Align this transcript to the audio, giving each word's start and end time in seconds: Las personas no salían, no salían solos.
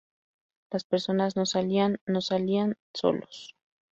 Las 0.71 0.83
personas 0.83 1.35
no 1.35 1.45
salían, 1.45 1.99
no 2.07 2.21
salían 2.21 2.75
solos. 2.91 3.55